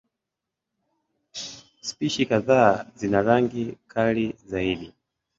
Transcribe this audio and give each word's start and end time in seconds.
Spishi 1.81 2.25
kadhaa 2.31 2.71
zina 3.01 3.21
rangi 3.27 3.67
kali 3.95 4.25
zaidi. 4.55 4.89